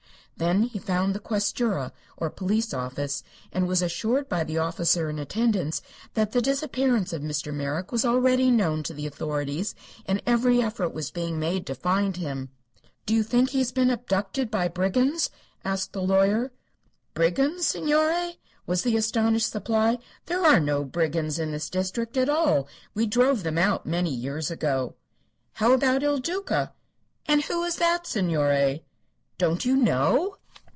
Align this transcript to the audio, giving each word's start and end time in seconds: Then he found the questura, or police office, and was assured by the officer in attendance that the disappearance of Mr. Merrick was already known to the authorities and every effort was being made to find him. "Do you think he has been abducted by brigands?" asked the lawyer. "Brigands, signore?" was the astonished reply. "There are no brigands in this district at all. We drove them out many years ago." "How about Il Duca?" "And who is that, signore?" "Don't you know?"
Then 0.37 0.63
he 0.63 0.79
found 0.79 1.13
the 1.13 1.19
questura, 1.19 1.91
or 2.17 2.31
police 2.31 2.73
office, 2.73 3.21
and 3.51 3.67
was 3.67 3.83
assured 3.83 4.27
by 4.27 4.43
the 4.43 4.57
officer 4.57 5.07
in 5.07 5.19
attendance 5.19 5.83
that 6.15 6.31
the 6.31 6.41
disappearance 6.41 7.13
of 7.13 7.21
Mr. 7.21 7.53
Merrick 7.53 7.91
was 7.91 8.03
already 8.05 8.49
known 8.49 8.81
to 8.83 8.93
the 8.95 9.05
authorities 9.05 9.75
and 10.07 10.19
every 10.25 10.59
effort 10.59 10.95
was 10.95 11.11
being 11.11 11.37
made 11.39 11.67
to 11.67 11.75
find 11.75 12.17
him. 12.17 12.49
"Do 13.05 13.13
you 13.13 13.21
think 13.21 13.51
he 13.51 13.59
has 13.59 13.71
been 13.71 13.91
abducted 13.91 14.49
by 14.49 14.67
brigands?" 14.67 15.29
asked 15.63 15.93
the 15.93 16.01
lawyer. 16.01 16.51
"Brigands, 17.13 17.67
signore?" 17.67 18.37
was 18.65 18.81
the 18.81 18.97
astonished 18.97 19.53
reply. 19.53 19.99
"There 20.25 20.43
are 20.43 20.59
no 20.59 20.83
brigands 20.83 21.37
in 21.37 21.51
this 21.51 21.69
district 21.69 22.17
at 22.17 22.29
all. 22.29 22.67
We 22.95 23.05
drove 23.05 23.43
them 23.43 23.59
out 23.59 23.85
many 23.85 24.09
years 24.11 24.49
ago." 24.49 24.95
"How 25.53 25.73
about 25.73 26.01
Il 26.01 26.17
Duca?" 26.17 26.73
"And 27.27 27.43
who 27.43 27.63
is 27.63 27.75
that, 27.75 28.07
signore?" 28.07 28.81
"Don't 29.37 29.65
you 29.65 29.75
know?" 29.75 30.37